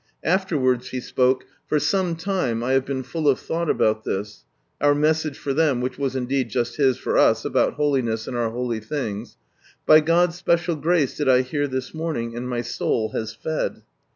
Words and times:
After 0.23 0.57
wards 0.57 0.89
he 0.89 0.99
spoke: 0.99 1.45
"For 1.67 1.79
some 1.79 2.15
time 2.15 2.63
I 2.63 2.71
have 2.71 2.85
been 2.87 3.03
full 3.03 3.27
of 3.27 3.39
thought 3.39 3.69
about 3.69 4.03
this, 4.03 4.45
(our 4.81 4.95
message 4.95 5.37
for 5.37 5.53
them, 5.53 5.79
which 5.79 5.99
was 5.99 6.15
indeed 6.15 6.49
just 6.49 6.77
His 6.77 6.97
for 6.97 7.19
us, 7.19 7.45
about 7.45 7.73
holiness 7.75 8.27
in 8.27 8.35
our 8.35 8.49
holy 8.49 8.79
things) 8.79 9.37
by 9.85 9.99
God's 9.99 10.35
special 10.37 10.75
grace 10.75 11.15
did 11.17 11.29
I 11.29 11.41
hear 11.43 11.67
this 11.67 11.93
morning, 11.93 12.35
and 12.35 12.49
my 12.49 12.61
soul 12.61 13.09
has 13.09 13.35
fed." 13.35 13.83